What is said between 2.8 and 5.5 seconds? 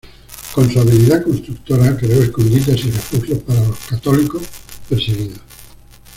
y refugios para los católicos perseguidos.